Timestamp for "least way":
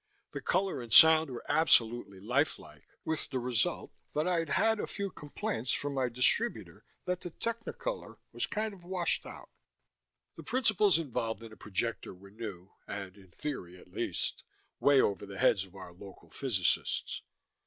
13.89-14.99